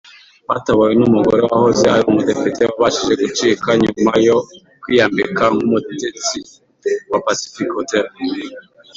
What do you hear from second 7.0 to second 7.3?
wa